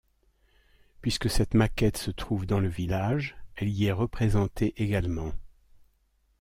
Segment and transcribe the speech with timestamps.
[1.03, 5.31] Puisque cette maquette se trouve dans le village, elle y est représentée également.